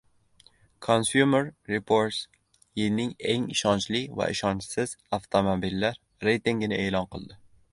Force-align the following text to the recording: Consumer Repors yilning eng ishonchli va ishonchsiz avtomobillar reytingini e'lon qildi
Consumer 0.85 1.43
Repors 1.71 2.21
yilning 2.79 3.13
eng 3.33 3.45
ishonchli 3.57 4.01
va 4.21 4.29
ishonchsiz 4.37 4.97
avtomobillar 5.19 6.01
reytingini 6.31 6.81
e'lon 6.87 7.11
qildi 7.15 7.39